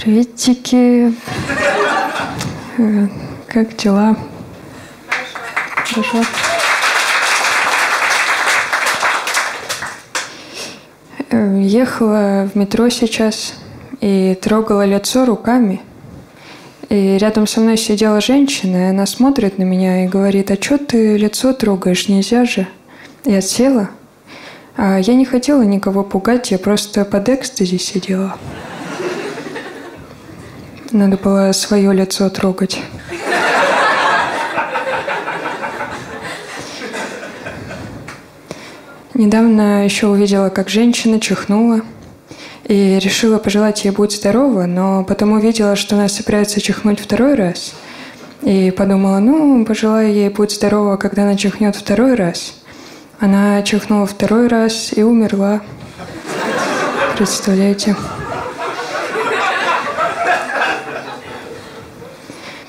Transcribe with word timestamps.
Приветики. 0.00 1.12
Э, 2.78 3.06
Как 3.46 3.76
дела? 3.76 4.16
Хорошо. 5.76 6.24
Э, 11.28 11.60
Ехала 11.62 12.48
в 12.50 12.56
метро 12.56 12.88
сейчас 12.88 13.56
и 14.00 14.38
трогала 14.40 14.86
лицо 14.86 15.26
руками. 15.26 15.82
И 16.88 17.18
рядом 17.18 17.46
со 17.46 17.60
мной 17.60 17.76
сидела 17.76 18.22
женщина, 18.22 18.86
и 18.86 18.90
она 18.90 19.04
смотрит 19.04 19.58
на 19.58 19.64
меня 19.64 20.06
и 20.06 20.08
говорит, 20.08 20.50
а 20.50 20.56
что 20.58 20.78
ты 20.78 21.18
лицо 21.18 21.52
трогаешь, 21.52 22.08
нельзя 22.08 22.46
же. 22.46 22.66
Я 23.26 23.42
села. 23.42 23.90
А 24.78 24.98
я 24.98 25.14
не 25.14 25.26
хотела 25.26 25.60
никого 25.60 26.02
пугать, 26.02 26.52
я 26.52 26.58
просто 26.58 27.04
под 27.04 27.28
экстази 27.28 27.76
сидела. 27.76 28.38
Надо 30.92 31.16
было 31.16 31.52
свое 31.52 31.92
лицо 31.92 32.28
трогать. 32.30 32.80
Недавно 39.14 39.84
еще 39.84 40.08
увидела, 40.08 40.48
как 40.48 40.68
женщина 40.68 41.20
чихнула. 41.20 41.82
И 42.64 42.98
решила 42.98 43.38
пожелать 43.38 43.84
ей 43.84 43.90
будь 43.90 44.14
здорова, 44.14 44.66
но 44.66 45.04
потом 45.04 45.32
увидела, 45.32 45.76
что 45.76 45.96
она 45.96 46.08
собирается 46.08 46.60
чихнуть 46.60 46.98
второй 46.98 47.34
раз. 47.34 47.74
И 48.42 48.70
подумала, 48.70 49.18
ну, 49.18 49.64
пожелаю 49.64 50.12
ей 50.12 50.28
будь 50.28 50.52
здорова, 50.52 50.96
когда 50.96 51.22
она 51.22 51.36
чихнет 51.36 51.76
второй 51.76 52.14
раз. 52.14 52.54
Она 53.20 53.62
чихнула 53.62 54.06
второй 54.06 54.48
раз 54.48 54.92
и 54.96 55.02
умерла. 55.02 55.60
Представляете? 57.16 57.94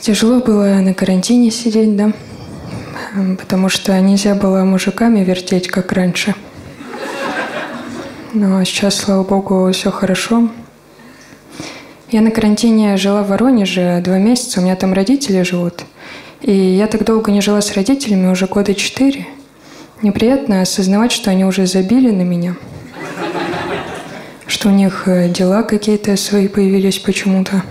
Тяжело 0.01 0.39
было 0.39 0.79
на 0.81 0.95
карантине 0.95 1.51
сидеть, 1.51 1.95
да? 1.95 2.11
Потому 3.37 3.69
что 3.69 3.99
нельзя 4.01 4.33
было 4.33 4.63
мужиками 4.63 5.23
вертеть, 5.23 5.67
как 5.67 5.91
раньше. 5.91 6.33
Но 8.33 8.63
сейчас, 8.63 8.95
слава 8.95 9.23
богу, 9.23 9.71
все 9.71 9.91
хорошо. 9.91 10.49
Я 12.09 12.21
на 12.21 12.31
карантине 12.31 12.97
жила 12.97 13.21
в 13.21 13.27
Воронеже 13.27 14.01
два 14.03 14.17
месяца, 14.17 14.59
у 14.59 14.63
меня 14.63 14.75
там 14.75 14.93
родители 14.93 15.43
живут. 15.43 15.83
И 16.41 16.51
я 16.51 16.87
так 16.87 17.05
долго 17.05 17.31
не 17.31 17.41
жила 17.41 17.61
с 17.61 17.71
родителями, 17.73 18.31
уже 18.31 18.47
года 18.47 18.73
четыре. 18.73 19.27
Неприятно 20.01 20.63
осознавать, 20.63 21.11
что 21.11 21.29
они 21.29 21.45
уже 21.45 21.67
забили 21.67 22.09
на 22.09 22.23
меня. 22.23 22.55
Что 24.47 24.69
у 24.69 24.71
них 24.71 25.03
э, 25.05 25.29
дела 25.29 25.61
какие-то 25.61 26.17
свои 26.17 26.47
появились 26.47 26.97
почему-то. 26.97 27.61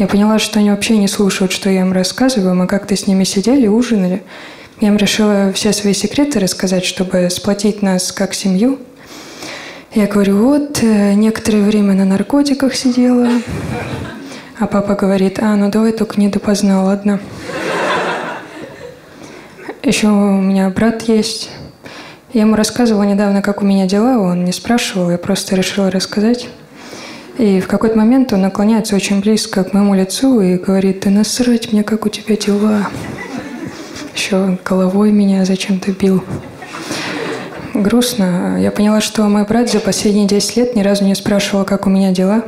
Я 0.00 0.06
поняла, 0.06 0.38
что 0.38 0.60
они 0.60 0.70
вообще 0.70 0.96
не 0.96 1.08
слушают, 1.08 1.52
что 1.52 1.68
я 1.68 1.82
им 1.82 1.92
рассказываю. 1.92 2.54
Мы 2.54 2.66
как-то 2.66 2.96
с 2.96 3.06
ними 3.06 3.24
сидели, 3.24 3.66
ужинали. 3.66 4.22
Я 4.80 4.88
им 4.88 4.96
решила 4.96 5.52
все 5.52 5.74
свои 5.74 5.92
секреты 5.92 6.40
рассказать, 6.40 6.86
чтобы 6.86 7.28
сплотить 7.28 7.82
нас 7.82 8.10
как 8.10 8.32
семью. 8.32 8.78
Я 9.92 10.06
говорю, 10.06 10.38
вот, 10.38 10.82
э, 10.82 11.12
некоторое 11.12 11.60
время 11.64 11.92
на 11.92 12.06
наркотиках 12.06 12.74
сидела. 12.74 13.28
А 14.58 14.66
папа 14.66 14.94
говорит, 14.94 15.38
а, 15.38 15.54
ну 15.54 15.70
давай 15.70 15.92
только 15.92 16.18
не 16.18 16.28
допоздна, 16.28 16.82
ладно? 16.82 17.20
Еще 19.82 20.06
у 20.06 20.40
меня 20.40 20.70
брат 20.70 21.02
есть. 21.02 21.50
Я 22.32 22.40
ему 22.40 22.56
рассказывала 22.56 23.02
недавно, 23.02 23.42
как 23.42 23.60
у 23.60 23.66
меня 23.66 23.84
дела, 23.84 24.18
он 24.18 24.46
не 24.46 24.52
спрашивал, 24.52 25.10
я 25.10 25.18
просто 25.18 25.56
решила 25.56 25.90
рассказать. 25.90 26.48
И 27.40 27.58
в 27.58 27.68
какой-то 27.68 27.96
момент 27.96 28.34
он 28.34 28.42
наклоняется 28.42 28.94
очень 28.94 29.22
близко 29.22 29.64
к 29.64 29.72
моему 29.72 29.94
лицу 29.94 30.42
и 30.42 30.58
говорит, 30.58 31.00
да 31.00 31.10
насрать 31.10 31.72
мне, 31.72 31.82
как 31.82 32.04
у 32.04 32.10
тебя 32.10 32.36
дела. 32.36 32.86
Еще 34.14 34.58
головой 34.62 35.10
меня 35.10 35.46
зачем-то 35.46 35.90
бил. 35.92 36.22
Грустно. 37.72 38.58
Я 38.60 38.70
поняла, 38.70 39.00
что 39.00 39.22
мой 39.22 39.46
брат 39.46 39.70
за 39.70 39.80
последние 39.80 40.26
10 40.26 40.56
лет 40.58 40.76
ни 40.76 40.82
разу 40.82 41.06
не 41.06 41.14
спрашивал, 41.14 41.64
как 41.64 41.86
у 41.86 41.90
меня 41.90 42.12
дела. 42.12 42.44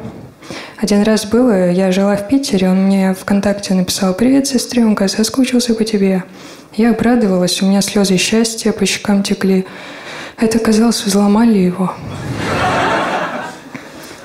Один 0.77 1.01
раз 1.05 1.25
было, 1.25 1.71
я 1.71 1.91
жила 1.91 2.15
в 2.15 2.29
Питере, 2.29 2.69
он 2.69 2.85
мне 2.85 3.15
ВКонтакте 3.15 3.73
написал 3.73 4.13
«Привет, 4.13 4.47
сестренка, 4.47 5.09
соскучился 5.09 5.75
по 5.75 5.85
тебе». 5.85 6.23
Я 6.75 6.91
обрадовалась, 6.91 7.63
у 7.63 7.67
меня 7.67 7.81
слезы 7.81 8.19
счастья 8.19 8.73
по 8.73 8.85
щекам 8.85 9.23
текли. 9.23 9.65
Это, 10.37 10.59
казалось, 10.59 11.03
взломали 11.03 11.61
его. 11.61 11.95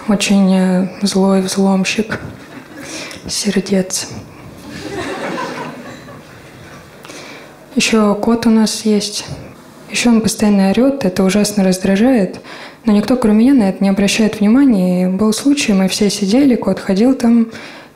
Очень 0.07 0.55
э, 0.55 0.87
злой 1.01 1.41
взломщик 1.41 2.19
сердец. 3.27 4.07
Еще 7.75 8.15
кот 8.15 8.47
у 8.47 8.49
нас 8.49 8.85
есть. 8.85 9.25
Еще 9.91 10.09
он 10.09 10.21
постоянно 10.21 10.69
орет, 10.69 11.03
это 11.03 11.23
ужасно 11.23 11.63
раздражает. 11.63 12.39
Но 12.85 12.93
никто, 12.93 13.17
кроме 13.17 13.39
меня, 13.39 13.53
на 13.53 13.69
это 13.69 13.83
не 13.83 13.89
обращает 13.89 14.39
внимания. 14.39 15.03
И 15.03 15.07
был 15.07 15.33
случай, 15.33 15.73
мы 15.73 15.89
все 15.89 16.09
сидели, 16.09 16.55
кот 16.55 16.79
ходил 16.79 17.13
там, 17.13 17.47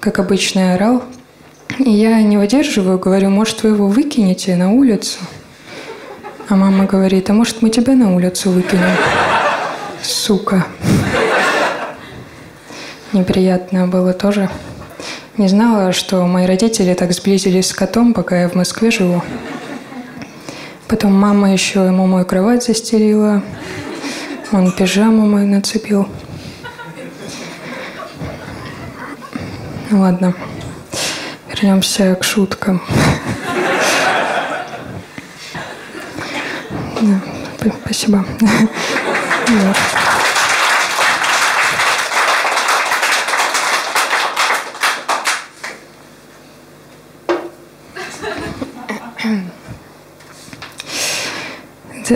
как 0.01 0.19
обычно, 0.19 0.73
орал. 0.73 1.03
И 1.79 1.89
я 1.89 2.21
не 2.21 2.37
выдерживаю, 2.37 2.99
говорю, 2.99 3.29
может, 3.29 3.63
вы 3.63 3.69
его 3.69 3.87
выкинете 3.87 4.57
на 4.57 4.73
улицу? 4.73 5.19
А 6.49 6.57
мама 6.57 6.85
говорит, 6.85 7.29
а 7.29 7.33
может, 7.33 7.61
мы 7.61 7.69
тебя 7.69 7.95
на 7.95 8.13
улицу 8.13 8.49
выкинем? 8.49 8.97
Сука. 10.03 10.65
Неприятно 13.13 13.87
было 13.87 14.13
тоже. 14.13 14.49
Не 15.35 15.49
знала, 15.49 15.91
что 15.91 16.25
мои 16.25 16.45
родители 16.45 16.93
так 16.93 17.11
сблизились 17.11 17.67
с 17.67 17.73
котом, 17.73 18.13
пока 18.13 18.41
я 18.41 18.47
в 18.47 18.55
Москве 18.55 18.89
живу. 18.89 19.21
Потом 20.87 21.13
мама 21.13 21.51
еще 21.51 21.85
ему 21.85 22.07
мою 22.07 22.25
кровать 22.25 22.63
застелила. 22.63 23.43
Он 24.53 24.71
пижаму 24.71 25.25
мою 25.25 25.47
нацепил. 25.47 26.07
Ну 29.89 29.99
ладно, 29.99 30.33
вернемся 31.49 32.15
к 32.15 32.23
шуткам. 32.23 32.81
Спасибо. 37.83 38.25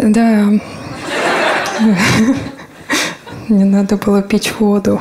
Да. 0.04 0.50
Не 3.48 3.64
надо 3.64 3.96
было 3.96 4.22
пить 4.22 4.52
воду. 4.60 5.00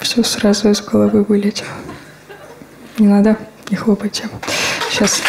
Все 0.00 0.22
сразу 0.24 0.70
из 0.70 0.80
головы 0.80 1.24
вылетело. 1.24 1.68
Не 2.98 3.06
надо, 3.08 3.36
не 3.68 3.76
хлопайте. 3.76 4.24
Сейчас. 4.90 5.20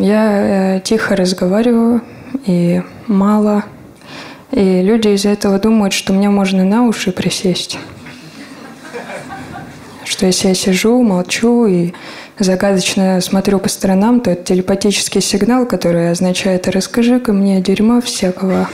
Я 0.00 0.76
э, 0.76 0.80
тихо 0.80 1.14
разговариваю 1.14 2.02
и 2.46 2.82
мало. 3.06 3.64
И 4.50 4.82
люди 4.82 5.08
из-за 5.08 5.28
этого 5.28 5.60
думают, 5.60 5.94
что 5.94 6.12
мне 6.12 6.30
можно 6.30 6.64
на 6.64 6.82
уши 6.82 7.12
присесть. 7.12 7.78
Что 10.04 10.26
если 10.26 10.48
я 10.48 10.54
сижу, 10.54 11.00
молчу 11.02 11.66
и 11.66 11.94
загадочно 12.42 13.20
смотрю 13.20 13.58
по 13.58 13.68
сторонам, 13.68 14.20
то 14.20 14.30
это 14.30 14.44
телепатический 14.44 15.20
сигнал, 15.20 15.66
который 15.66 16.10
означает 16.10 16.68
«расскажи-ка 16.68 17.32
мне 17.32 17.60
дерьма 17.60 18.00
всякого, 18.00 18.68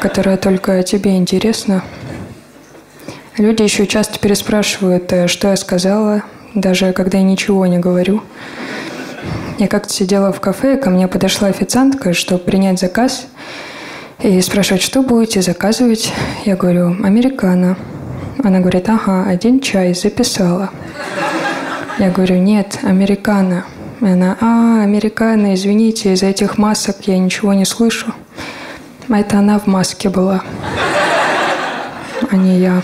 которое 0.00 0.36
только 0.36 0.82
тебе 0.82 1.16
интересно». 1.16 1.82
Люди 3.38 3.62
еще 3.62 3.86
часто 3.86 4.18
переспрашивают, 4.18 5.10
э, 5.12 5.26
что 5.26 5.48
я 5.48 5.56
сказала, 5.56 6.22
даже 6.54 6.92
когда 6.92 7.18
я 7.18 7.24
ничего 7.24 7.64
не 7.66 7.78
говорю. 7.78 8.22
Я 9.58 9.68
как-то 9.68 9.92
сидела 9.92 10.32
в 10.32 10.40
кафе, 10.40 10.76
ко 10.76 10.90
мне 10.90 11.08
подошла 11.08 11.48
официантка, 11.48 12.12
чтобы 12.12 12.44
принять 12.44 12.78
заказ, 12.78 13.26
и 14.20 14.40
спрашивает, 14.40 14.82
что 14.82 15.02
будете 15.02 15.40
заказывать. 15.40 16.12
Я 16.44 16.56
говорю, 16.56 16.96
американо. 17.02 17.76
Она 18.44 18.60
говорит, 18.60 18.88
ага, 18.88 19.24
один 19.24 19.60
чай, 19.60 19.94
записала. 19.94 20.70
Я 21.98 22.10
говорю, 22.10 22.38
нет, 22.38 22.78
американо. 22.82 23.64
И 24.00 24.06
она, 24.06 24.36
а, 24.40 24.82
американо, 24.82 25.54
извините, 25.54 26.12
из-за 26.14 26.26
этих 26.26 26.56
масок 26.58 26.96
я 27.02 27.18
ничего 27.18 27.52
не 27.52 27.64
слышу. 27.64 28.12
А 29.08 29.18
это 29.18 29.38
она 29.38 29.58
в 29.58 29.66
маске 29.66 30.08
была, 30.08 30.42
а 32.30 32.36
не 32.36 32.58
я. 32.58 32.82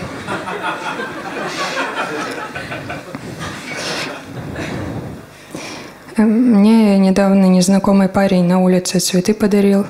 Э, 6.17 6.21
Мне 6.21 6.99
недавно 6.99 7.45
незнакомый 7.45 8.09
парень 8.09 8.43
на 8.45 8.61
улице 8.61 8.99
цветы 8.99 9.33
подарил. 9.33 9.87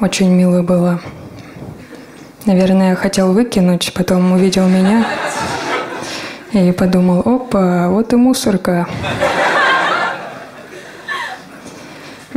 Очень 0.00 0.32
мило 0.32 0.62
было. 0.62 1.00
Наверное, 2.44 2.96
хотел 2.96 3.32
выкинуть, 3.32 3.92
потом 3.94 4.32
увидел 4.32 4.66
меня 4.66 5.06
и 6.52 6.72
подумал, 6.72 7.20
опа, 7.20 7.88
вот 7.88 8.12
и 8.12 8.16
мусорка. 8.16 8.88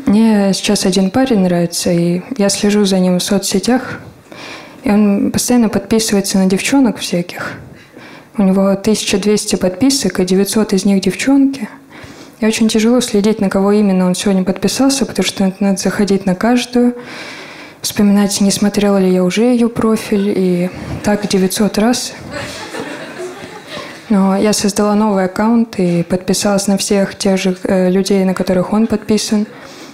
Мне 0.06 0.54
сейчас 0.54 0.86
один 0.86 1.10
парень 1.10 1.40
нравится, 1.40 1.92
и 1.92 2.22
я 2.38 2.50
слежу 2.50 2.86
за 2.86 3.00
ним 3.00 3.18
в 3.18 3.24
соцсетях, 3.24 4.00
и 4.84 4.92
он 4.92 5.32
постоянно 5.32 5.70
подписывается 5.70 6.38
на 6.38 6.46
девчонок 6.46 6.98
всяких. 6.98 7.54
У 8.38 8.44
него 8.44 8.68
1200 8.68 9.56
подписок, 9.56 10.20
и 10.20 10.26
900 10.26 10.74
из 10.74 10.86
них 10.86 11.02
девчонки. 11.02 11.70
И 12.40 12.46
очень 12.46 12.68
тяжело 12.68 13.00
следить, 13.00 13.40
на 13.40 13.50
кого 13.50 13.72
именно 13.72 14.06
он 14.06 14.16
сегодня 14.16 14.44
подписался, 14.44 15.06
потому 15.06 15.26
что 15.26 15.54
надо 15.60 15.78
заходить 15.78 16.26
на 16.26 16.36
каждую, 16.36 16.96
вспоминать, 17.82 18.42
не 18.42 18.52
смотрела 18.52 18.98
ли 18.98 19.12
я 19.12 19.24
уже 19.24 19.44
ее 19.44 19.70
профиль, 19.70 20.34
и 20.36 20.70
так 21.04 21.28
900 21.28 21.78
раз. 21.78 22.14
Но 24.10 24.38
я 24.38 24.54
создала 24.54 24.96
новый 24.96 25.26
аккаунт 25.26 25.80
и 25.80 26.04
подписалась 26.04 26.68
на 26.68 26.78
всех 26.78 27.18
тех 27.18 27.40
же 27.40 27.58
э, 27.64 27.90
людей, 27.90 28.24
на 28.26 28.34
которых 28.34 28.74
он 28.74 28.88
подписан. 28.88 29.48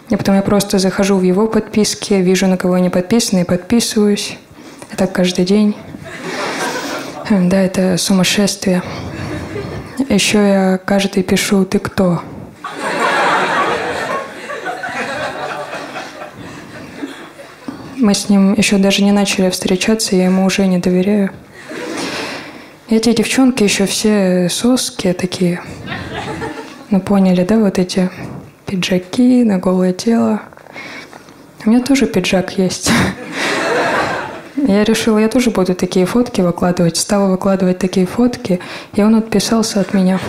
И 0.09 0.15
потом 0.15 0.35
я 0.35 0.41
просто 0.41 0.79
захожу 0.79 1.17
в 1.17 1.23
его 1.23 1.47
подписки, 1.47 2.15
вижу, 2.15 2.47
на 2.47 2.57
кого 2.57 2.73
они 2.73 2.89
подписаны, 2.89 3.41
и 3.41 3.43
подписываюсь. 3.43 4.37
И 4.91 4.95
так 4.95 5.11
каждый 5.11 5.45
день. 5.45 5.75
Да, 7.29 7.61
это 7.61 7.97
сумасшествие. 7.97 8.81
Еще 10.09 10.37
я 10.39 10.79
каждый 10.83 11.21
пишу 11.21 11.63
«Ты 11.65 11.77
кто?». 11.77 12.21
Мы 17.97 18.13
с 18.13 18.29
ним 18.29 18.53
еще 18.53 18.77
даже 18.77 19.03
не 19.03 19.11
начали 19.11 19.49
встречаться, 19.49 20.15
я 20.15 20.25
ему 20.25 20.45
уже 20.45 20.65
не 20.65 20.79
доверяю. 20.79 21.31
Эти 22.91 23.13
девчонки 23.13 23.61
еще 23.61 23.85
все 23.85 24.49
соски 24.49 25.13
такие. 25.13 25.61
Ну, 26.89 26.99
поняли, 26.99 27.43
да, 27.43 27.59
вот 27.59 27.77
эти 27.77 28.09
пиджаки 28.65 29.43
на 29.43 29.59
голое 29.59 29.93
тело. 29.93 30.41
У 31.63 31.69
меня 31.69 31.81
тоже 31.81 32.07
пиджак 32.07 32.57
есть. 32.57 32.89
Я 34.55 34.83
решила, 34.83 35.19
я 35.19 35.29
тоже 35.29 35.51
буду 35.51 35.73
такие 35.73 36.05
фотки 36.05 36.41
выкладывать. 36.41 36.97
Стала 36.97 37.29
выкладывать 37.29 37.77
такие 37.77 38.05
фотки, 38.05 38.59
и 38.93 39.01
он 39.01 39.15
отписался 39.15 39.79
от 39.79 39.93
меня. 39.93 40.19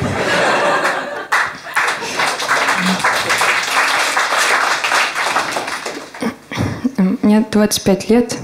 Мне 7.23 7.45
25 7.51 8.11
лет, 8.11 8.39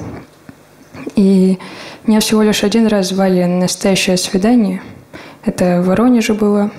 и 1.15 1.59
меня 2.07 2.21
всего 2.21 2.43
лишь 2.43 2.65
один 2.65 2.87
раз 2.87 3.09
звали 3.09 3.43
на 3.45 3.61
настоящее 3.61 4.17
свидание. 4.17 4.83
Это 5.45 5.81
в 5.81 5.87
Воронеже 5.87 6.35
было. 6.35 6.71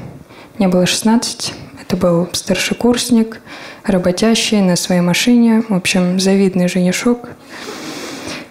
Мне 0.58 0.68
было 0.68 0.86
16. 0.86 1.54
Это 1.82 1.98
был 1.98 2.30
старшекурсник, 2.32 3.42
работящий 3.84 4.62
на 4.62 4.76
своей 4.76 5.02
машине. 5.02 5.64
В 5.68 5.74
общем, 5.74 6.20
завидный 6.20 6.68
женишок. 6.68 7.30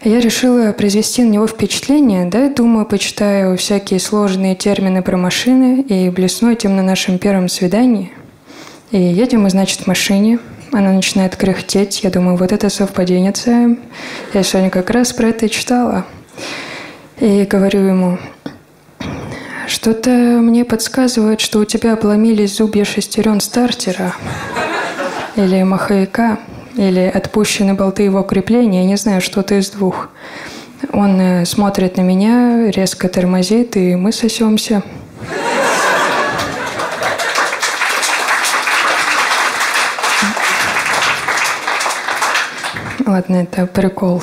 Я 0.04 0.20
решила 0.20 0.72
произвести 0.72 1.22
на 1.22 1.30
него 1.30 1.46
впечатление, 1.46 2.26
да, 2.26 2.48
думаю, 2.48 2.86
почитаю 2.86 3.56
всякие 3.56 3.98
сложные 3.98 4.54
термины 4.54 5.02
про 5.02 5.16
машины 5.16 5.80
и 5.80 6.10
блесну 6.10 6.52
этим 6.52 6.76
на 6.76 6.82
нашем 6.82 7.18
первом 7.18 7.48
свидании. 7.48 8.12
И 8.92 8.98
едем 8.98 9.42
мы, 9.42 9.50
значит, 9.50 9.80
в 9.80 9.86
машине– 9.86 10.38
она 10.72 10.92
начинает 10.92 11.36
кряхтеть. 11.36 12.02
Я 12.02 12.10
думаю, 12.10 12.36
вот 12.36 12.52
это 12.52 12.68
совпадение. 12.68 13.32
Я 14.34 14.42
сегодня 14.42 14.70
как 14.70 14.90
раз 14.90 15.12
про 15.12 15.28
это 15.28 15.48
читала. 15.48 16.04
И 17.18 17.44
говорю 17.44 17.80
ему, 17.80 18.18
что-то 19.66 20.10
мне 20.10 20.64
подсказывает, 20.64 21.40
что 21.40 21.60
у 21.60 21.64
тебя 21.64 21.94
обломились 21.94 22.56
зубья 22.56 22.84
шестерен 22.84 23.40
стартера 23.40 24.14
или 25.34 25.62
маховика, 25.62 26.38
или 26.76 27.10
отпущены 27.12 27.74
болты 27.74 28.02
его 28.02 28.22
крепления, 28.22 28.84
не 28.84 28.96
знаю, 28.96 29.20
что-то 29.20 29.58
из 29.58 29.70
двух. 29.70 30.10
Он 30.92 31.20
э, 31.20 31.44
смотрит 31.46 31.96
на 31.96 32.02
меня, 32.02 32.70
резко 32.70 33.08
тормозит, 33.08 33.76
и 33.76 33.96
мы 33.96 34.12
сосемся. 34.12 34.82
Ладно, 43.06 43.36
это 43.36 43.66
прикол. 43.66 44.22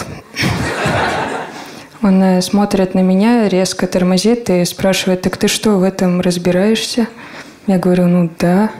Он 2.03 2.41
смотрит 2.41 2.95
на 2.95 2.99
меня, 2.99 3.47
резко 3.47 3.87
тормозит 3.87 4.49
и 4.49 4.65
спрашивает, 4.65 5.21
так 5.21 5.37
ты 5.37 5.47
что, 5.47 5.77
в 5.77 5.83
этом 5.83 6.19
разбираешься? 6.19 7.07
Я 7.65 7.77
говорю, 7.77 8.07
ну 8.07 8.29
да. 8.37 8.71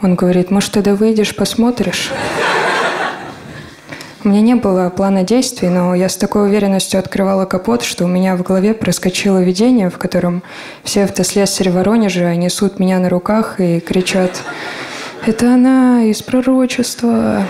Он 0.00 0.14
говорит, 0.14 0.52
может, 0.52 0.70
тогда 0.70 0.94
выйдешь, 0.94 1.34
посмотришь? 1.34 2.12
У 4.22 4.28
меня 4.28 4.40
не 4.40 4.54
было 4.54 4.90
плана 4.90 5.24
действий, 5.24 5.68
но 5.68 5.92
я 5.96 6.08
с 6.08 6.16
такой 6.16 6.46
уверенностью 6.46 7.00
открывала 7.00 7.46
капот, 7.46 7.82
что 7.82 8.04
у 8.04 8.08
меня 8.08 8.36
в 8.36 8.44
голове 8.44 8.74
проскочило 8.74 9.42
видение, 9.42 9.90
в 9.90 9.98
котором 9.98 10.44
все 10.84 11.02
автослесари 11.02 11.70
Воронежа 11.70 12.32
несут 12.36 12.78
меня 12.78 13.00
на 13.00 13.08
руках 13.08 13.58
и 13.58 13.80
кричат 13.80 14.40
«Это 15.26 15.54
она 15.54 16.04
из 16.04 16.22
пророчества!» 16.22 17.44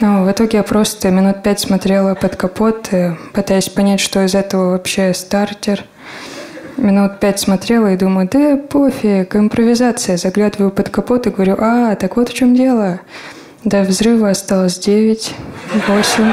Ну, 0.00 0.24
в 0.24 0.30
итоге 0.30 0.58
я 0.58 0.62
просто 0.62 1.10
минут 1.10 1.42
пять 1.42 1.58
смотрела 1.58 2.14
под 2.14 2.36
капот, 2.36 2.88
пытаясь 3.32 3.68
понять, 3.68 3.98
что 3.98 4.24
из 4.24 4.36
этого 4.36 4.70
вообще 4.70 5.12
стартер. 5.12 5.84
Минут 6.76 7.18
пять 7.18 7.40
смотрела 7.40 7.92
и 7.92 7.96
думаю, 7.96 8.28
да 8.30 8.56
пофиг, 8.56 9.34
импровизация. 9.34 10.16
Заглядываю 10.16 10.70
под 10.70 10.90
капот 10.90 11.26
и 11.26 11.30
говорю, 11.30 11.56
а, 11.58 11.96
так 11.96 12.16
вот 12.16 12.28
в 12.28 12.34
чем 12.34 12.54
дело. 12.54 13.00
До 13.64 13.82
взрыва 13.82 14.30
осталось 14.30 14.78
девять, 14.78 15.34
восемь. 15.88 16.32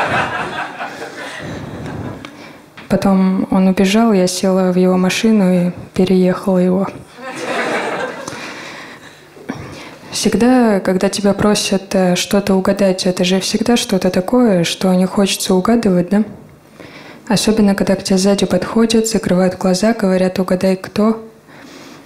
Потом 2.87 3.47
он 3.49 3.67
убежал, 3.67 4.13
я 4.13 4.27
села 4.27 4.71
в 4.71 4.75
его 4.75 4.95
машину 4.95 5.51
и 5.51 5.71
переехала 5.95 6.59
его. 6.59 6.87
Всегда, 10.15 10.79
когда 10.79 11.09
тебя 11.09 11.33
просят 11.33 11.93
э, 11.93 12.15
что-то 12.15 12.55
угадать, 12.55 13.05
это 13.05 13.25
же 13.25 13.41
всегда 13.41 13.75
что-то 13.75 14.09
такое, 14.09 14.63
что 14.63 14.93
не 14.93 15.05
хочется 15.05 15.53
угадывать, 15.53 16.07
да? 16.07 16.23
Особенно, 17.27 17.75
когда 17.75 17.95
к 17.95 18.03
тебе 18.03 18.17
сзади 18.17 18.45
подходят, 18.45 19.09
закрывают 19.09 19.57
глаза, 19.57 19.91
говорят 19.91 20.39
«угадай, 20.39 20.77
кто?». 20.77 21.21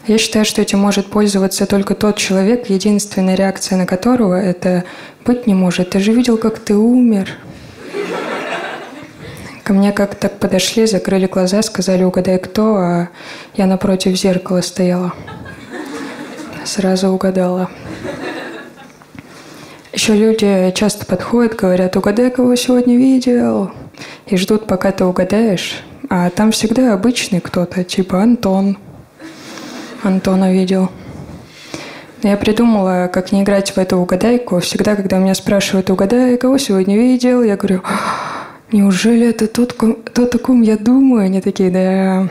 Я 0.07 0.17
считаю, 0.17 0.43
что 0.43 0.59
этим 0.59 0.79
может 0.79 1.05
пользоваться 1.11 1.67
только 1.67 1.93
тот 1.93 2.17
человек, 2.17 2.67
единственная 2.71 3.35
реакция 3.35 3.77
на 3.77 3.85
которого 3.85 4.33
это 4.33 4.85
«быть 5.23 5.45
не 5.45 5.53
может, 5.53 5.91
ты 5.91 5.99
же 5.99 6.11
видел, 6.11 6.37
как 6.37 6.57
ты 6.57 6.75
умер». 6.75 7.29
Ко 9.63 9.73
мне 9.73 9.91
как-то 9.91 10.29
подошли, 10.29 10.87
закрыли 10.87 11.27
глаза, 11.27 11.61
сказали 11.61 12.03
«угадай, 12.03 12.39
кто?», 12.39 12.75
а 12.75 13.09
я 13.53 13.67
напротив 13.67 14.17
зеркала 14.17 14.61
стояла. 14.61 15.13
Сразу 16.65 17.09
угадала. 17.09 17.69
Еще 19.93 20.15
люди 20.15 20.71
часто 20.75 21.05
подходят, 21.05 21.55
говорят, 21.55 21.97
угадай, 21.97 22.29
кого 22.31 22.55
сегодня 22.55 22.95
видел, 22.95 23.71
и 24.27 24.37
ждут, 24.37 24.67
пока 24.67 24.91
ты 24.91 25.03
угадаешь. 25.03 25.83
А 26.09 26.29
там 26.29 26.51
всегда 26.51 26.93
обычный 26.93 27.41
кто-то, 27.41 27.83
типа 27.83 28.21
Антон. 28.21 28.77
Антона 30.03 30.53
видел. 30.53 30.89
Я 32.23 32.37
придумала, 32.37 33.09
как 33.11 33.31
не 33.31 33.43
играть 33.43 33.71
в 33.71 33.77
эту 33.77 33.97
угадайку. 33.97 34.59
Всегда, 34.59 34.95
когда 34.95 35.17
меня 35.17 35.33
спрашивают, 35.35 35.89
угадай, 35.89 36.37
кого 36.37 36.57
сегодня 36.57 36.97
видел, 36.97 37.43
я 37.43 37.55
говорю, 37.55 37.81
неужели 38.71 39.27
это 39.29 39.47
тот, 39.47 39.75
тот, 40.13 40.35
о 40.35 40.37
ком 40.37 40.61
я 40.61 40.77
думаю? 40.77 41.25
Они 41.25 41.41
такие, 41.41 41.69
да, 41.69 42.27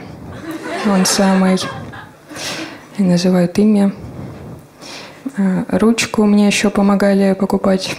он 0.90 1.06
самый. 1.06 1.58
И 2.98 3.02
называют 3.02 3.58
имя. 3.58 3.92
Э, 5.36 5.64
ручку 5.68 6.24
мне 6.24 6.46
еще 6.46 6.70
помогали 6.70 7.34
покупать. 7.34 7.96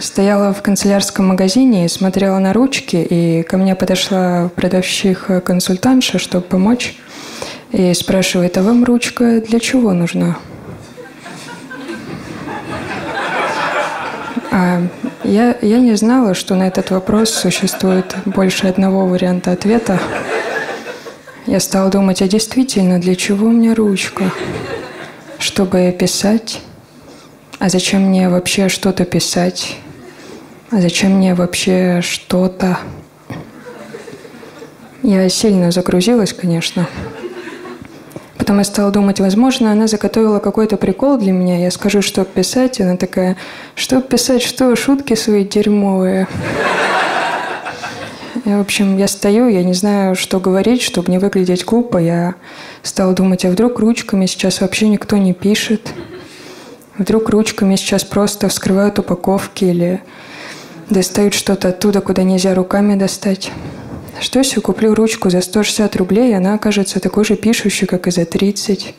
Стояла 0.00 0.54
в 0.54 0.62
канцелярском 0.62 1.28
магазине 1.28 1.88
смотрела 1.88 2.38
на 2.38 2.52
ручки, 2.52 2.96
и 2.96 3.42
ко 3.42 3.58
мне 3.58 3.74
подошла 3.74 4.50
продавщица-консультантша, 4.54 6.18
чтобы 6.18 6.46
помочь, 6.46 6.96
и 7.72 7.92
спрашивает, 7.94 8.56
а 8.56 8.62
вам 8.62 8.84
ручка 8.84 9.40
для 9.40 9.60
чего 9.60 9.92
нужна? 9.92 10.38
А 14.50 14.82
я, 15.24 15.56
я 15.62 15.78
не 15.78 15.94
знала, 15.94 16.34
что 16.34 16.54
на 16.54 16.68
этот 16.68 16.90
вопрос 16.90 17.30
существует 17.30 18.14
больше 18.24 18.66
одного 18.66 19.06
варианта 19.06 19.52
ответа. 19.52 19.98
Я 21.46 21.58
стала 21.58 21.90
думать, 21.90 22.22
а 22.22 22.28
действительно, 22.28 23.00
для 23.00 23.14
чего 23.14 23.48
мне 23.48 23.72
ручка? 23.72 24.30
Чтобы 25.42 25.94
писать. 25.98 26.60
А 27.58 27.68
зачем 27.68 28.02
мне 28.02 28.28
вообще 28.28 28.68
что-то 28.68 29.04
писать? 29.04 29.76
А 30.70 30.80
зачем 30.80 31.16
мне 31.16 31.34
вообще 31.34 32.00
что-то? 32.00 32.78
Я 35.02 35.28
сильно 35.28 35.72
загрузилась, 35.72 36.32
конечно. 36.32 36.88
Потом 38.38 38.58
я 38.58 38.64
стала 38.64 38.90
думать, 38.90 39.18
возможно, 39.20 39.72
она 39.72 39.88
заготовила 39.88 40.38
какой-то 40.38 40.76
прикол 40.76 41.18
для 41.18 41.32
меня. 41.32 41.58
Я 41.58 41.70
скажу, 41.70 42.02
что 42.02 42.24
писать. 42.24 42.80
Она 42.80 42.96
такая, 42.96 43.36
что 43.74 44.00
писать, 44.00 44.42
что, 44.42 44.74
шутки 44.76 45.14
свои 45.14 45.44
дерьмовые. 45.44 46.28
И, 48.44 48.48
в 48.48 48.60
общем, 48.60 48.98
я 48.98 49.06
стою, 49.06 49.48
я 49.48 49.62
не 49.62 49.72
знаю, 49.72 50.16
что 50.16 50.40
говорить, 50.40 50.82
чтобы 50.82 51.12
не 51.12 51.18
выглядеть 51.18 51.64
глупо. 51.64 51.98
Я 51.98 52.34
стала 52.82 53.12
думать, 53.12 53.44
а 53.44 53.50
вдруг 53.50 53.78
ручками 53.78 54.26
сейчас 54.26 54.60
вообще 54.60 54.88
никто 54.88 55.16
не 55.16 55.32
пишет? 55.32 55.92
Вдруг 56.98 57.28
ручками 57.28 57.76
сейчас 57.76 58.02
просто 58.04 58.48
вскрывают 58.48 58.98
упаковки 58.98 59.64
или 59.64 60.02
достают 60.90 61.34
что-то 61.34 61.68
оттуда, 61.68 62.00
куда 62.00 62.24
нельзя 62.24 62.54
руками 62.54 62.96
достать? 62.96 63.52
Что 64.20 64.40
если 64.40 64.60
куплю 64.60 64.94
ручку 64.94 65.30
за 65.30 65.40
160 65.40 65.96
рублей, 65.96 66.30
и 66.30 66.34
она 66.34 66.54
окажется 66.54 67.00
такой 67.00 67.24
же 67.24 67.36
пишущей, 67.36 67.86
как 67.86 68.08
и 68.08 68.10
за 68.10 68.24
30? 68.24 68.94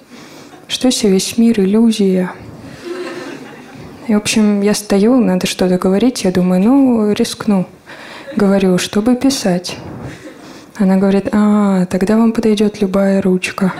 Что 0.67 0.87
если 0.87 1.07
весь 1.07 1.37
мир 1.37 1.59
иллюзия? 1.59 2.31
И, 4.07 4.13
в 4.13 4.17
общем, 4.17 4.61
я 4.61 4.73
стою, 4.73 5.19
надо 5.19 5.47
что-то 5.47 5.77
говорить, 5.77 6.23
я 6.23 6.31
думаю, 6.31 6.61
ну, 6.63 7.11
рискну. 7.13 7.67
Говорю, 8.35 8.79
чтобы 8.79 9.15
писать. 9.15 9.77
Она 10.77 10.97
говорит, 10.97 11.29
а, 11.31 11.85
тогда 11.85 12.17
вам 12.17 12.31
подойдет 12.31 12.81
любая 12.81 13.21
ручка. 13.21 13.71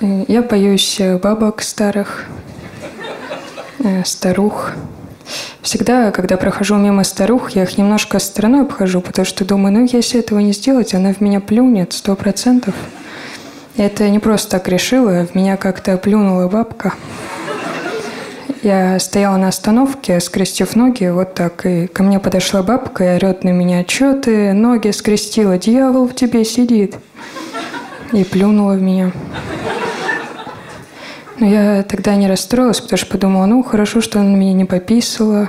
Я 0.00 0.42
боюсь 0.42 1.00
бабок 1.22 1.62
старых, 1.62 2.24
э, 3.84 4.02
старух. 4.04 4.72
Всегда, 5.62 6.10
когда 6.10 6.36
прохожу 6.36 6.76
мимо 6.76 7.04
старух, 7.04 7.50
я 7.52 7.62
их 7.62 7.78
немножко 7.78 8.18
стороной 8.18 8.62
обхожу, 8.62 9.00
потому 9.00 9.24
что 9.24 9.44
думаю, 9.44 9.72
ну, 9.72 9.88
если 9.90 10.18
этого 10.18 10.40
не 10.40 10.52
сделать, 10.52 10.92
она 10.92 11.12
в 11.14 11.20
меня 11.20 11.40
плюнет 11.40 11.92
сто 11.92 12.16
процентов. 12.16 12.74
Это 13.76 14.08
не 14.10 14.18
просто 14.18 14.50
так 14.50 14.68
решила, 14.68 15.24
в 15.24 15.36
меня 15.36 15.56
как-то 15.56 15.96
плюнула 15.96 16.48
бабка. 16.48 16.94
Я 18.62 18.98
стояла 18.98 19.36
на 19.36 19.48
остановке, 19.48 20.20
скрестив 20.20 20.74
ноги, 20.74 21.06
вот 21.06 21.34
так, 21.34 21.64
и 21.64 21.86
ко 21.86 22.02
мне 22.02 22.18
подошла 22.18 22.62
бабка 22.62 23.04
и 23.04 23.16
орет 23.16 23.44
на 23.44 23.50
меня, 23.50 23.84
что 23.86 24.14
ты 24.14 24.52
ноги 24.52 24.90
скрестила, 24.90 25.58
дьявол 25.58 26.08
в 26.08 26.14
тебе 26.14 26.44
сидит. 26.44 26.96
И 28.12 28.24
плюнула 28.24 28.74
в 28.74 28.82
меня. 28.82 29.12
Но 31.42 31.48
я 31.48 31.82
тогда 31.82 32.14
не 32.14 32.28
расстроилась, 32.28 32.80
потому 32.80 32.98
что 32.98 33.06
подумала, 33.08 33.46
ну, 33.46 33.64
хорошо, 33.64 34.00
что 34.00 34.20
она 34.20 34.28
на 34.28 34.36
меня 34.36 34.52
не 34.52 34.64
пописала. 34.64 35.48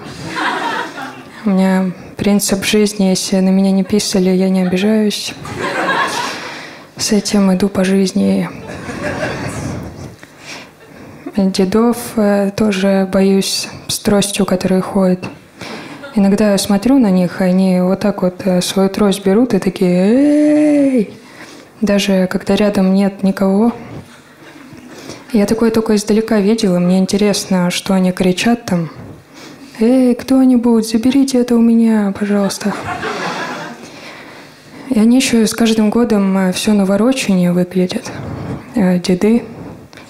У 1.45 1.51
меня 1.51 1.91
принцип 2.17 2.65
жизни, 2.65 3.05
если 3.05 3.35
на 3.35 3.49
меня 3.49 3.69
не 3.69 3.83
писали, 3.83 4.31
я 4.31 4.49
не 4.49 4.63
обижаюсь. 4.63 5.35
С 6.97 7.11
этим 7.11 7.53
иду 7.53 7.69
по 7.69 7.83
жизни. 7.83 8.49
Дедов 11.37 11.97
э, 12.15 12.49
тоже 12.57 13.07
боюсь 13.13 13.67
с 13.87 13.99
тростью, 13.99 14.47
которые 14.47 14.81
ходят. 14.81 15.23
Иногда 16.15 16.53
я 16.53 16.57
смотрю 16.57 16.97
на 16.97 17.11
них, 17.11 17.39
они 17.39 17.81
вот 17.81 17.99
так 17.99 18.23
вот 18.23 18.41
э, 18.45 18.61
свою 18.61 18.89
трость 18.89 19.23
берут 19.23 19.53
и 19.53 19.59
такие 19.59 19.91
«Эй!» 19.91 21.19
Даже 21.81 22.25
когда 22.31 22.55
рядом 22.55 22.95
нет 22.95 23.21
никого, 23.21 23.73
я 25.33 25.45
такое 25.45 25.71
только 25.71 25.95
издалека 25.95 26.39
видела. 26.39 26.79
Мне 26.79 26.99
интересно, 26.99 27.71
что 27.71 27.93
они 27.93 28.11
кричат 28.11 28.65
там. 28.65 28.89
«Эй, 29.79 30.13
кто-нибудь, 30.13 30.87
заберите 30.87 31.39
это 31.39 31.55
у 31.55 31.61
меня, 31.61 32.13
пожалуйста». 32.17 32.73
И 34.89 34.99
они 34.99 35.17
еще 35.17 35.47
с 35.47 35.55
каждым 35.55 35.89
годом 35.89 36.37
э, 36.37 36.51
все 36.53 36.73
навороченнее 36.73 37.51
выглядят. 37.51 38.11
Э, 38.75 38.99
деды 38.99 39.43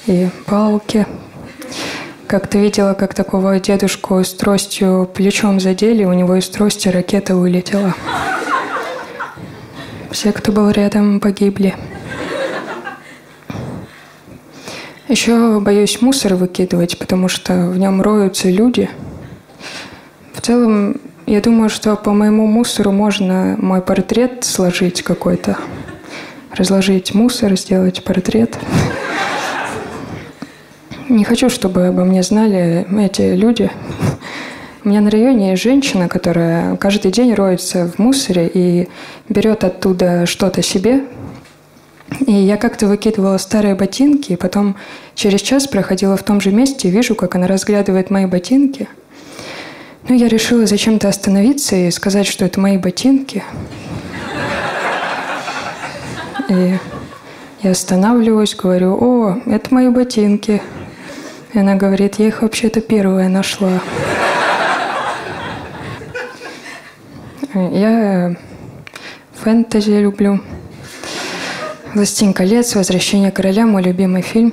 и 0.08 0.27
палки. 0.46 1.08
Как-то 2.27 2.58
видела, 2.58 2.94
как 2.94 3.13
такого 3.13 3.58
дедушку 3.60 4.22
с 4.22 4.34
тростью 4.34 5.10
плечом 5.13 5.62
задели, 5.62 6.03
у 6.03 6.12
него 6.12 6.36
из 6.36 6.50
трости 6.50 6.89
ракета 6.89 7.36
вылетела. 7.36 7.94
Все, 10.12 10.34
кто 10.34 10.51
был 10.51 10.70
рядом, 10.70 11.22
погибли. 11.22 11.75
Еще 15.13 15.60
боюсь 15.60 16.01
мусор 16.01 16.34
выкидывать, 16.34 16.98
потому 16.98 17.27
что 17.27 17.67
в 17.67 17.77
нем 17.77 18.01
роются 18.01 18.50
люди. 18.50 18.89
В 20.34 20.41
целом, 20.41 21.00
я 21.27 21.39
думаю, 21.39 21.70
что 21.70 21.96
по 21.96 22.13
моему 22.13 22.48
мусору 22.48 22.91
можно 22.91 23.55
мой 23.60 23.84
портрет 23.84 24.43
сложить 24.43 25.03
какой-то. 25.03 25.60
Разложить 26.55 27.13
мусор, 27.13 27.55
сделать 27.55 28.03
портрет. 28.03 28.58
Не 31.10 31.24
хочу, 31.24 31.48
чтобы 31.48 31.86
обо 31.86 32.05
мне 32.05 32.24
знали 32.24 32.88
эти 33.00 33.36
люди. 33.36 33.70
У 34.84 34.89
меня 34.89 35.01
на 35.01 35.12
районе 35.12 35.51
есть 35.51 35.62
женщина, 35.62 36.10
которая 36.10 36.75
каждый 36.77 37.12
день 37.12 37.36
роется 37.36 37.88
в 37.88 38.00
мусоре 38.00 38.50
и 38.51 38.89
берет 39.29 39.63
оттуда 39.63 40.25
что-то 40.25 40.63
себе, 40.63 41.03
и 42.25 42.33
я 42.33 42.57
как-то 42.57 42.88
выкидывала 42.88 43.38
старые 43.38 43.75
ботинки, 43.75 44.33
и 44.33 44.36
потом 44.36 44.75
через 45.15 45.41
час 45.41 45.67
проходила 45.67 46.17
в 46.17 46.24
том 46.24 46.41
же 46.41 46.51
месте, 46.51 46.88
и 46.88 46.91
вижу, 46.91 47.15
как 47.15 47.36
она 47.36 47.48
разглядывает 47.48 48.10
мои 48.10 48.25
ботинки. 48.25 48.88
Ну, 50.07 50.15
я 50.15 50.27
решила 50.27 50.65
зачем-то 50.65 51.07
остановиться 51.07 51.75
и 51.75 51.89
сказать, 51.91 52.27
что 52.27 52.45
это 52.45 52.60
мои 52.60 52.77
ботинки. 52.77 53.43
И 56.50 56.77
я 57.62 57.72
останавливаюсь, 57.72 58.55
говорю, 58.55 58.98
о, 59.00 59.38
это 59.45 59.74
мои 59.74 59.88
ботинки. 59.88 60.62
И 61.53 61.60
она 61.60 61.75
говорит, 61.75 62.15
я 62.15 62.27
их 62.27 62.41
вообще-то 62.41 62.81
первая 62.81 63.29
нашла. 63.29 63.79
Я 67.53 68.36
фэнтези 69.36 69.91
люблю. 69.91 70.41
«Властелин 71.93 72.33
колец», 72.33 72.73
«Возвращение 72.73 73.29
короля»– 73.29 73.65
мой 73.67 73.83
любимый 73.83 74.23
фильм. 74.23 74.51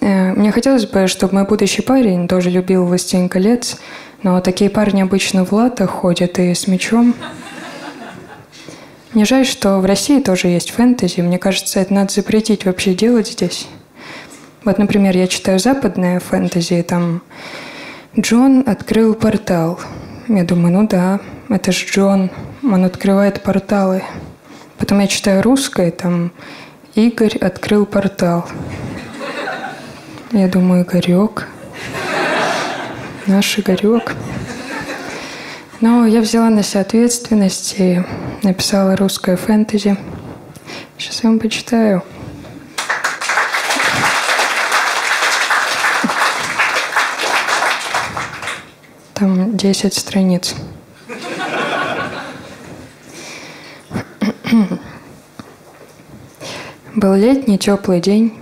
Э, 0.00 0.32
мне 0.32 0.50
хотелось 0.52 0.86
бы, 0.86 1.06
чтобы 1.06 1.34
мой 1.34 1.44
будущий 1.44 1.82
парень 1.82 2.28
тоже 2.28 2.48
любил 2.48 2.86
«Властелин 2.86 3.28
колец», 3.28 3.76
но 4.22 4.40
такие 4.40 4.70
парни 4.70 5.02
обычно 5.02 5.44
в 5.44 5.52
латах 5.52 5.90
ходят 5.90 6.38
и 6.38 6.54
с 6.54 6.66
мечом. 6.66 7.14
Мне 9.12 9.26
жаль, 9.26 9.44
что 9.44 9.80
в 9.80 9.84
России 9.84 10.20
тоже 10.20 10.48
есть 10.48 10.70
фэнтези. 10.70 11.20
Мне 11.20 11.38
кажется, 11.38 11.78
это 11.78 11.92
надо 11.92 12.10
запретить 12.10 12.64
вообще 12.64 12.94
делать 12.94 13.28
здесь. 13.28 13.68
Вот, 14.64 14.78
например, 14.78 15.14
я 15.14 15.26
читаю 15.26 15.58
западное 15.58 16.20
фэнтези, 16.20 16.82
там 16.88 17.20
Джон 18.18 18.64
открыл 18.66 19.12
портал. 19.12 19.78
Я 20.26 20.44
думаю, 20.44 20.72
ну 20.72 20.88
да, 20.88 21.20
это 21.50 21.70
же 21.70 21.84
Джон, 21.84 22.30
он 22.62 22.84
открывает 22.84 23.42
порталы. 23.42 24.02
Потом 24.78 25.00
я 25.00 25.08
читаю 25.08 25.42
русское, 25.42 25.90
там 25.90 26.32
Игорь 26.94 27.36
открыл 27.38 27.84
портал. 27.84 28.48
Я 30.32 30.48
думаю, 30.48 30.84
Игорек. 30.84 31.48
Наш 33.26 33.58
Игорек. 33.58 34.14
Но 35.80 36.06
я 36.06 36.20
взяла 36.20 36.50
на 36.50 36.62
себя 36.62 36.80
ответственность 36.80 37.74
и 37.78 38.02
написала 38.42 38.96
русское 38.96 39.36
фэнтези. 39.36 39.96
Сейчас 40.96 41.22
я 41.22 41.30
вам 41.30 41.38
почитаю. 41.38 42.02
Там 49.14 49.56
10 49.56 49.94
страниц. 49.94 50.54
Был 56.98 57.14
летний 57.14 57.58
теплый 57.58 58.00
день. 58.00 58.36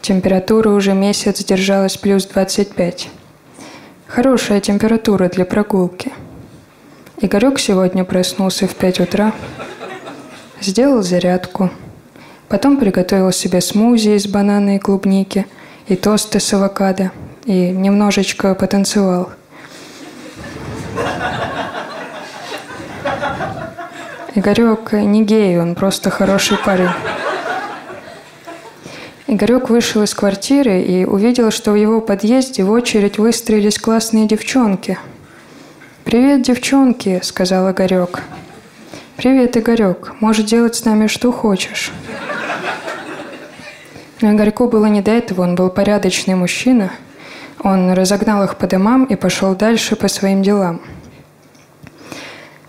Температура 0.00 0.70
уже 0.70 0.94
месяц 0.94 1.44
держалась 1.44 1.98
плюс 1.98 2.24
25. 2.24 3.10
Хорошая 4.06 4.60
температура 4.60 5.28
для 5.28 5.44
прогулки. 5.44 6.14
Игорек 7.20 7.58
сегодня 7.58 8.04
проснулся 8.04 8.66
в 8.66 8.74
5 8.74 9.00
утра, 9.00 9.34
сделал 10.62 11.02
зарядку, 11.02 11.68
потом 12.48 12.78
приготовил 12.78 13.30
себе 13.32 13.60
смузи 13.60 14.16
из 14.16 14.26
банана 14.26 14.76
и 14.76 14.78
клубники 14.78 15.46
и 15.88 15.94
тосты 15.94 16.40
с 16.40 16.54
авокадо 16.54 17.12
и 17.44 17.68
немножечко 17.68 18.54
потанцевал. 18.54 19.28
Игорек 24.34 24.92
не 24.94 25.22
гей, 25.22 25.60
он 25.60 25.74
просто 25.74 26.08
хороший 26.08 26.56
парень. 26.56 26.88
Игорек 29.28 29.70
вышел 29.70 30.04
из 30.04 30.14
квартиры 30.14 30.82
и 30.82 31.04
увидел, 31.04 31.50
что 31.50 31.72
в 31.72 31.74
его 31.74 32.00
подъезде 32.00 32.62
в 32.62 32.70
очередь 32.70 33.18
выстроились 33.18 33.76
классные 33.76 34.28
девчонки. 34.28 34.98
«Привет, 36.04 36.42
девчонки»,— 36.42 37.18
сказал 37.24 37.68
Игорек. 37.72 38.22
«Привет, 39.16 39.56
Игорек. 39.56 40.14
Можешь 40.20 40.44
делать 40.44 40.76
с 40.76 40.84
нами 40.84 41.08
что 41.08 41.32
хочешь». 41.32 41.90
Но 44.20 44.32
Игорьку 44.32 44.68
было 44.68 44.86
не 44.86 45.02
до 45.02 45.10
этого, 45.10 45.42
он 45.42 45.56
был 45.56 45.70
порядочный 45.70 46.36
мужчина. 46.36 46.92
Он 47.64 47.94
разогнал 47.94 48.44
их 48.44 48.56
по 48.56 48.68
домам 48.68 49.06
и 49.06 49.16
пошел 49.16 49.56
дальше 49.56 49.96
по 49.96 50.06
своим 50.06 50.44
делам. 50.44 50.80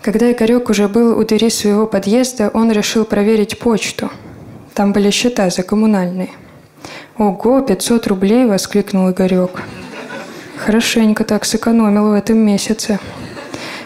Когда 0.02 0.32
Игорек 0.32 0.70
уже 0.70 0.88
был 0.88 1.16
у 1.16 1.22
двери 1.22 1.50
своего 1.50 1.86
подъезда, 1.86 2.50
он 2.52 2.72
решил 2.72 3.04
проверить 3.04 3.60
почту. 3.60 4.10
Там 4.74 4.92
были 4.92 5.10
счета 5.10 5.50
за 5.50 5.62
коммунальные– 5.62 6.30
«Ого, 7.18 7.60
500 7.62 8.06
рублей!»– 8.06 8.46
воскликнул 8.46 9.10
Игорек. 9.10 9.62
Хорошенько 10.56 11.24
так 11.24 11.44
сэкономил 11.44 12.10
в 12.10 12.12
этом 12.12 12.38
месяце. 12.38 13.00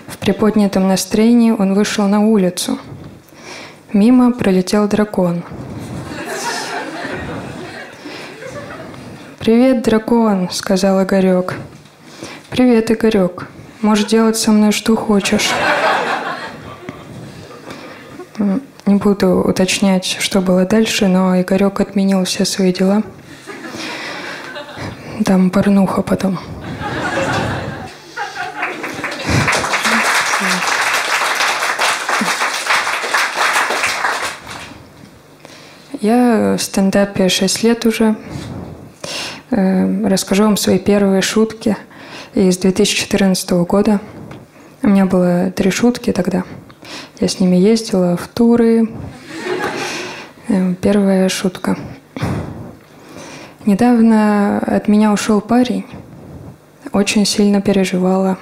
В 0.07 0.19
приподнятом 0.19 0.87
настроении 0.87 1.51
он 1.51 1.73
вышел 1.73 2.07
на 2.09 2.21
улицу. 2.21 2.79
Мимо 3.95 4.33
пролетел 4.33 4.87
дракон. 4.87 5.45
«Привет, 9.39 9.83
дракон!»– 9.83 10.51
сказал 10.53 11.03
Игорек. 11.03 11.55
«Привет, 12.51 12.91
Игорек. 12.91 13.49
Можешь 13.81 14.09
делать 14.09 14.37
со 14.37 14.51
мной 14.51 14.73
что 14.73 14.95
хочешь». 14.95 15.51
Не 18.85 18.97
буду 18.97 19.41
уточнять, 19.41 20.19
что 20.21 20.43
было 20.43 20.67
дальше, 20.67 21.07
но 21.07 21.41
Игорек 21.41 21.81
отменил 21.81 22.25
все 22.25 22.45
свои 22.45 22.75
дела– 22.75 23.03
там 25.25 25.51
порнуха 25.51 26.03
потом. 26.03 26.39
Я 36.01 36.57
в 36.59 36.63
стендапе 36.63 37.29
6 37.29 37.63
лет 37.63 37.87
уже. 37.87 38.17
Э, 39.51 40.07
расскажу 40.09 40.45
вам 40.45 40.57
свои 40.57 40.79
первые 40.79 41.23
шутки 41.23 41.77
из 42.35 42.59
2014 42.59 43.51
года. 43.67 44.01
У 44.83 44.89
меня 44.89 45.07
было 45.07 45.51
три 45.51 45.71
шутки 45.71 46.13
тогда. 46.13 46.43
Я 47.21 47.29
с 47.29 47.39
ними 47.39 47.57
ездила 47.57 48.17
в 48.17 48.27
туры. 48.29 48.89
Э, 50.49 50.75
первая 50.81 51.29
шутка– 51.29 51.77
Недавно 53.65 54.59
от 54.59 54.89
меня 54.89 55.13
ушел 55.13 55.41
парень. 55.41 55.87
Очень 56.93 57.25
сильно 57.25 57.63
переживала. 57.63 58.37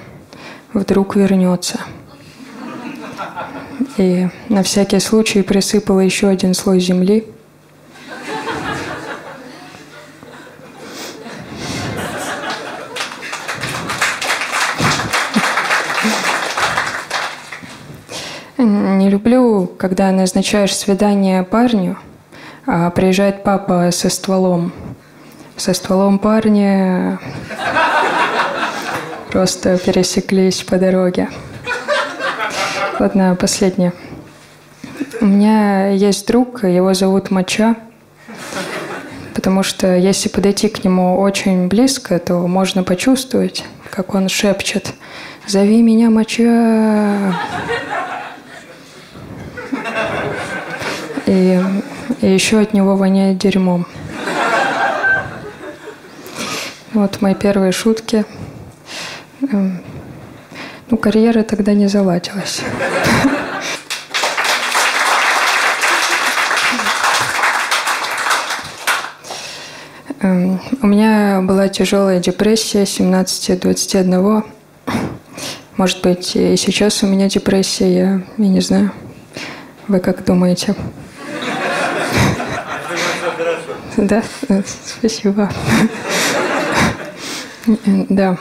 Вдруг 0.72 1.14
вернется. 1.14 1.78
И 3.98 4.28
на 4.48 4.62
всякий 4.62 4.98
случай 4.98 5.42
присыпала 5.42 6.00
еще 6.00 6.28
один 6.28 6.54
слой 6.54 6.80
земли. 6.80 7.26
Не 18.56 19.10
люблю, 19.10 19.70
когда 19.78 20.10
назначаешь 20.12 20.74
свидание 20.74 21.42
парню, 21.42 21.98
а 22.64 22.88
приезжает 22.88 23.42
папа 23.42 23.90
со 23.92 24.08
стволом– 24.08 24.72
со 25.60 25.74
стволом 25.74 26.18
парня 26.18 27.20
просто 29.30 29.76
пересеклись 29.76 30.62
по 30.62 30.78
дороге. 30.78 31.28
Ладно, 32.98 33.36
последнее. 33.38 33.92
У 35.20 35.26
меня 35.26 35.88
есть 35.88 36.26
друг, 36.26 36.64
его 36.64 36.94
зовут 36.94 37.30
Мача, 37.30 37.76
потому 39.34 39.62
что 39.62 39.94
если 39.94 40.30
подойти 40.30 40.68
к 40.68 40.82
нему 40.82 41.20
очень 41.20 41.68
близко, 41.68 42.18
то 42.18 42.38
можно 42.46 42.82
почувствовать, 42.82 43.62
как 43.90 44.14
он 44.14 44.30
шепчет 44.30 44.94
«Зови 45.46 45.82
меня, 45.82 46.08
Мача!» 46.08 47.34
И, 51.26 51.62
и 52.22 52.26
еще 52.26 52.60
от 52.60 52.72
него 52.72 52.96
воняет 52.96 53.36
дерьмом. 53.36 53.86
Вот 56.92 57.20
мои 57.20 57.36
первые 57.36 57.70
шутки. 57.70 58.24
Эм, 59.52 59.80
ну, 60.90 60.96
карьера 60.96 61.44
тогда 61.44 61.72
не 61.72 61.86
заладилась. 61.86 62.62
Эм, 70.20 70.60
у 70.82 70.86
меня 70.88 71.40
была 71.42 71.68
тяжелая 71.68 72.18
депрессия 72.18 72.82
17-21. 72.82 74.44
Может 75.76 76.02
быть, 76.02 76.34
и 76.34 76.56
сейчас 76.56 77.04
у 77.04 77.06
меня 77.06 77.28
депрессия, 77.28 77.94
я, 77.94 78.20
я 78.36 78.48
не 78.48 78.60
знаю. 78.60 78.90
Вы 79.86 80.00
как 80.00 80.24
думаете? 80.24 80.74
Да, 83.96 84.24
спасибо. 84.98 85.48
Да. 88.08 88.38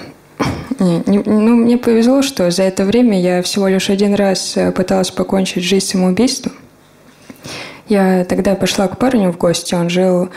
Ну, 0.80 1.56
мне 1.56 1.78
повезло, 1.78 2.22
что 2.22 2.50
за 2.52 2.64
это 2.64 2.86
время 2.86 3.20
я 3.20 3.42
всего 3.42 3.68
лишь 3.68 3.90
один 3.90 4.14
раз 4.14 4.56
э, 4.56 4.72
пыталась 4.72 5.12
покончить 5.12 5.64
жизнь 5.64 5.86
самоубийством. 5.86 6.54
Я 7.90 8.24
тогда 8.24 8.56
пошла 8.56 8.88
к 8.88 8.98
парню 8.98 9.32
в 9.32 9.38
гости, 9.38 9.76
он 9.76 9.90
жил 9.90 10.30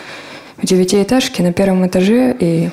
в 0.57 0.67
девятиэтажке 0.67 1.43
на 1.43 1.53
первом 1.53 1.87
этаже, 1.87 2.35
и 2.39 2.71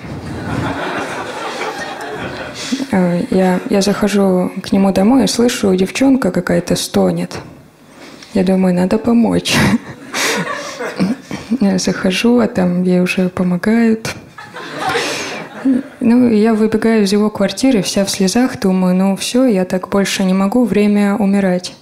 э, 2.92 3.22
я, 3.30 3.60
я 3.70 3.82
захожу 3.82 4.52
к 4.64 4.72
нему 4.72 4.92
домой 4.92 5.26
и 5.26 5.28
слышу, 5.28 5.76
девчонка 5.76 6.32
какая-то 6.32 6.76
стонет. 6.76 7.38
Я 8.34 8.44
думаю, 8.44 8.74
надо 8.74 8.98
помочь. 8.98 9.56
Я 11.62 11.78
захожу, 11.78 12.40
а 12.40 12.48
там 12.48 12.84
ей 12.84 13.02
уже 13.02 13.28
помогают. 13.28 14.16
Ну, 16.00 16.30
я 16.30 16.54
выбегаю 16.54 17.04
из 17.04 17.12
его 17.12 17.30
квартиры, 17.30 17.82
вся 17.82 18.06
в 18.06 18.10
слезах, 18.10 18.60
думаю, 18.60 18.96
ну 18.96 19.16
все, 19.16 19.46
я 19.46 19.66
так 19.66 19.90
больше 19.90 20.24
не 20.24 20.34
могу, 20.34 20.66
время 20.66 21.16
умирать. 21.16 21.76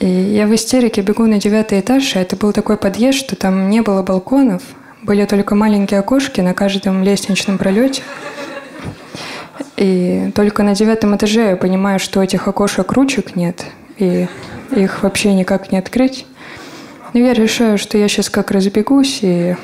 И 0.00 0.08
я 0.08 0.46
в 0.46 0.54
истерике 0.54 1.02
бегу 1.02 1.26
на 1.26 1.38
девятый 1.38 1.80
этаж, 1.80 2.16
а 2.16 2.20
это 2.20 2.36
был 2.36 2.52
такой 2.52 2.76
подъезд, 2.76 3.18
что 3.18 3.36
там 3.36 3.68
не 3.68 3.80
было 3.82 4.02
балконов, 4.02 4.62
были 5.02 5.24
только 5.24 5.54
маленькие 5.54 6.00
окошки 6.00 6.40
на 6.40 6.54
каждом 6.54 7.02
лестничном 7.02 7.58
пролете. 7.58 8.02
И 9.76 10.30
только 10.34 10.62
на 10.62 10.74
девятом 10.74 11.14
этаже 11.16 11.50
я 11.50 11.56
понимаю, 11.56 11.98
что 11.98 12.22
этих 12.22 12.48
окошек 12.48 12.90
ручек 12.92 13.36
нет, 13.36 13.66
и 13.98 14.26
их 14.74 15.02
вообще 15.02 15.34
никак 15.34 15.70
не 15.70 15.78
открыть. 15.78 16.26
Но 17.12 17.20
я 17.20 17.32
решаю, 17.32 17.78
что 17.78 17.96
я 17.98 18.08
сейчас 18.08 18.28
как 18.28 18.50
разбегусь 18.50 19.20
и 19.22 19.56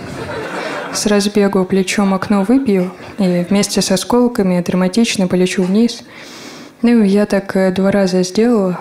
с 0.95 1.07
разбегу 1.07 1.65
плечом 1.65 2.15
окно 2.15 2.43
выбью 2.43 2.93
и 3.19 3.45
вместе 3.49 3.81
с 3.81 3.91
осколками 3.91 4.61
драматично 4.61 5.27
полечу 5.27 5.63
вниз. 5.63 6.03
Ну, 6.83 7.03
я 7.03 7.27
так 7.27 7.57
э, 7.57 7.71
два 7.73 7.91
раза 7.91 8.23
сделала. 8.23 8.81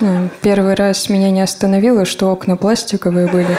Э, 0.00 0.28
первый 0.42 0.74
раз 0.74 1.08
меня 1.08 1.30
не 1.30 1.42
остановило, 1.42 2.04
что 2.04 2.30
окна 2.30 2.56
пластиковые 2.56 3.26
были. 3.26 3.56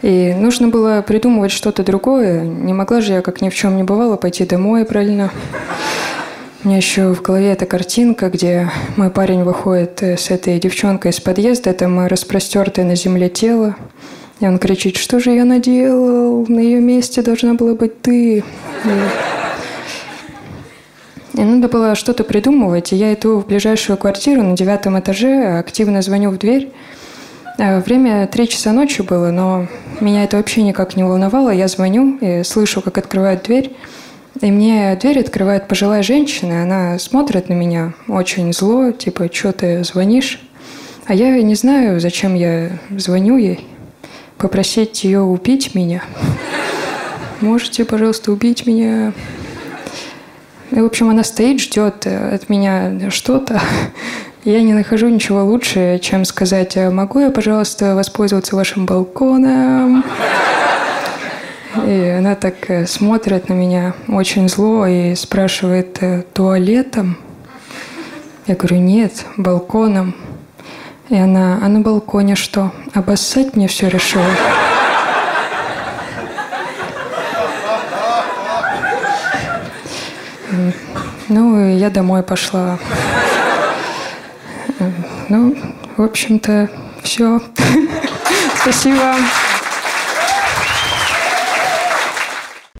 И 0.00 0.32
нужно 0.32 0.68
было 0.68 1.02
придумывать 1.02 1.50
что-то 1.50 1.82
другое. 1.82 2.42
Не 2.42 2.72
могла 2.72 3.00
же 3.00 3.14
я, 3.14 3.20
как 3.20 3.42
ни 3.42 3.50
в 3.50 3.54
чем 3.54 3.76
не 3.76 3.82
бывало, 3.82 4.16
пойти 4.16 4.46
домой 4.46 4.84
правильно. 4.84 5.30
У 6.64 6.66
меня 6.66 6.78
еще 6.78 7.14
в 7.14 7.22
голове 7.22 7.52
эта 7.52 7.66
картинка, 7.66 8.30
где 8.30 8.68
мой 8.96 9.10
парень 9.10 9.44
выходит 9.44 10.02
э, 10.02 10.16
с 10.16 10.28
этой 10.32 10.58
девчонкой 10.58 11.12
из 11.12 11.20
подъезда, 11.20 11.72
там 11.72 12.04
распростертое 12.08 12.84
на 12.84 12.96
земле 12.96 13.28
тело. 13.28 13.76
И 14.40 14.46
он 14.46 14.58
кричит, 14.58 14.96
что 14.96 15.20
же 15.20 15.30
я 15.30 15.44
наделал? 15.44 16.44
На 16.48 16.58
ее 16.58 16.80
месте 16.80 17.22
должна 17.22 17.54
была 17.54 17.74
быть 17.74 18.02
ты. 18.02 18.42
И, 21.34 21.40
надо 21.40 21.68
было 21.68 21.94
что-то 21.94 22.24
придумывать. 22.24 22.92
И 22.92 22.96
я 22.96 23.14
иду 23.14 23.38
в 23.38 23.46
ближайшую 23.46 23.96
квартиру 23.96 24.42
на 24.42 24.56
девятом 24.56 24.98
этаже, 24.98 25.58
активно 25.58 26.02
звоню 26.02 26.30
в 26.30 26.38
дверь. 26.38 26.72
А 27.58 27.78
время 27.78 28.26
три 28.26 28.48
часа 28.48 28.72
ночи 28.72 29.02
было, 29.02 29.30
но 29.30 29.68
меня 30.00 30.24
это 30.24 30.36
вообще 30.36 30.64
никак 30.64 30.96
не 30.96 31.04
волновало. 31.04 31.50
Я 31.50 31.68
звоню 31.68 32.18
и 32.20 32.42
слышу, 32.42 32.82
как 32.82 32.98
открывают 32.98 33.44
дверь. 33.44 33.76
И 34.40 34.50
мне 34.52 34.96
дверь 35.00 35.20
открывает 35.20 35.66
пожилая 35.66 36.02
женщина, 36.04 36.62
она 36.62 36.98
смотрит 36.98 37.48
на 37.48 37.54
меня 37.54 37.94
очень 38.06 38.52
зло, 38.52 38.92
типа, 38.92 39.28
что 39.32 39.52
ты 39.52 39.82
звонишь? 39.82 40.40
А 41.06 41.14
я 41.14 41.42
не 41.42 41.56
знаю, 41.56 41.98
зачем 41.98 42.34
я 42.34 42.70
звоню 42.90 43.36
ей. 43.36 43.66
Попросить 44.36 45.02
ее 45.02 45.22
убить 45.22 45.74
меня. 45.74 46.04
Можете, 47.40 47.84
пожалуйста, 47.84 48.30
убить 48.30 48.64
меня? 48.66 49.12
И, 50.70 50.80
в 50.80 50.84
общем, 50.84 51.10
она 51.10 51.24
стоит, 51.24 51.60
ждет 51.60 52.06
от 52.06 52.48
меня 52.48 53.10
что-то. 53.10 53.60
Я 54.44 54.62
не 54.62 54.72
нахожу 54.72 55.08
ничего 55.08 55.44
лучше, 55.44 55.98
чем 56.00 56.24
сказать, 56.24 56.76
«А 56.76 56.90
могу 56.90 57.18
я, 57.18 57.30
пожалуйста, 57.30 57.94
воспользоваться 57.94 58.54
вашим 58.54 58.86
балконом? 58.86 60.04
И 61.86 62.14
она 62.18 62.34
так 62.34 62.70
э, 62.70 62.86
смотрит 62.86 63.48
на 63.48 63.54
меня 63.54 63.94
очень 64.08 64.48
зло 64.48 64.86
и 64.86 65.14
спрашивает, 65.14 65.98
«Э, 66.00 66.22
туалетом? 66.32 67.18
Я 68.46 68.54
говорю, 68.54 68.78
нет, 68.78 69.26
балконом. 69.36 70.14
И 71.10 71.16
она, 71.16 71.58
а 71.62 71.68
на 71.68 71.80
балконе 71.80 72.34
что? 72.36 72.72
Обоссать 72.94 73.54
мне 73.56 73.68
все 73.68 73.88
решила? 73.88 74.24
Ну, 81.28 81.60
и 81.68 81.76
я 81.76 81.90
домой 81.90 82.22
пошла. 82.22 82.78
Ну, 85.28 85.54
в 85.96 86.02
общем-то, 86.02 86.70
все. 87.02 87.42
Спасибо. 88.62 89.14